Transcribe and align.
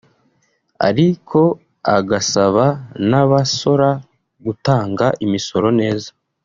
ariko 0.87 1.39
agasaba 1.97 2.65
n’abasora 3.09 3.89
gutanga 4.45 5.05
imisoro 5.25 5.67
neza 5.81 6.09